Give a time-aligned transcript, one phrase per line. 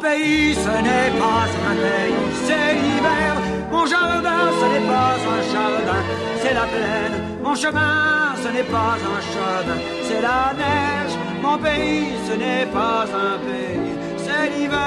[0.00, 2.14] pays, ce n'est pas un pays,
[2.46, 3.34] c'est l'hiver.
[3.70, 6.02] Mon jardin, ce n'est pas un jardin,
[6.40, 7.16] c'est la plaine.
[7.42, 11.14] Mon chemin, ce n'est pas un chemin, c'est la neige.
[11.42, 14.78] Mon pays, ce n'est pas un pays, c'est l'hiver.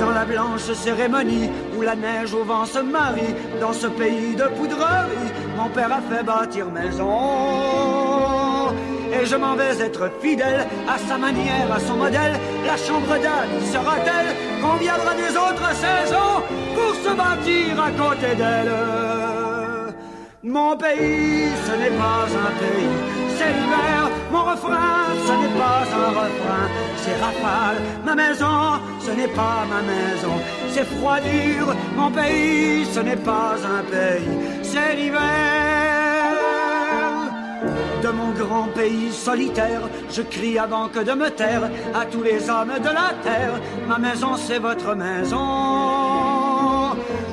[0.00, 4.44] Dans la blanche cérémonie où la neige au vent se marie, dans ce pays de
[4.44, 8.07] poudrerie, mon père a fait bâtir maison
[9.12, 12.34] et je m'en vais être fidèle à sa manière, à son modèle.
[12.66, 16.36] La chambre d'Anne sera-t-elle qu'on viendra des autres saisons
[16.76, 18.72] pour se bâtir à côté d'elle?
[20.44, 22.96] Mon pays, ce n'est pas un pays,
[23.36, 24.00] c'est l'hiver.
[24.30, 26.66] Mon refrain, ce n'est pas un refrain,
[27.02, 27.78] c'est rafale.
[28.04, 30.34] Ma maison, ce n'est pas ma maison,
[30.72, 31.74] c'est froid dur.
[31.96, 35.37] Mon pays, ce n'est pas un pays, c'est l'hiver
[38.12, 39.82] mon grand pays solitaire.
[40.10, 43.60] Je crie avant que de me taire à tous les hommes de la terre.
[43.86, 45.36] Ma maison, c'est votre maison.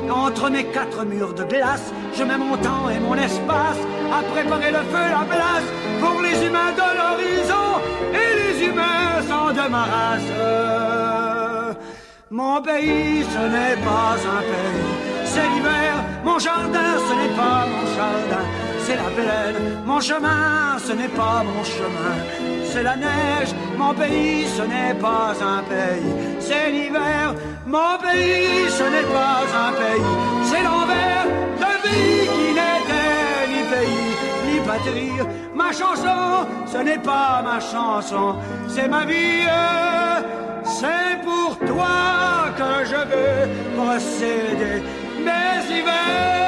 [0.09, 3.81] Entre mes quatre murs de glace, je mets mon temps et mon espace
[4.11, 5.67] à préparer le feu, la place
[5.99, 7.67] pour les humains de l'horizon
[8.13, 9.85] et les humains sont de ma.
[12.31, 14.93] Mon pays, ce n'est pas un pays,
[15.25, 15.93] c'est l'hiver.
[16.23, 18.45] Mon jardin, ce n'est pas mon jardin
[18.85, 19.59] c'est la plaine.
[19.85, 22.15] Mon chemin, ce n'est pas mon chemin,
[22.71, 23.51] c'est la neige.
[23.77, 27.25] Mon pays, ce n'est pas un pays, c'est l'hiver.
[27.65, 30.13] Mon pays, ce n'est pas un pays,
[30.49, 31.25] c'est l'envers
[31.61, 34.11] d'un pays qui n'était ni pays,
[34.47, 35.19] ni patrie.
[35.59, 36.21] Ma chanson,
[36.71, 38.35] ce n'est pas ma chanson,
[38.67, 39.47] c'est ma vie.
[40.79, 41.97] C'est pour toi
[42.59, 43.41] que je veux
[43.77, 44.77] procéder
[45.25, 46.44] mes hivers.